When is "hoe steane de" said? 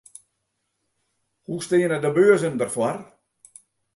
1.49-2.11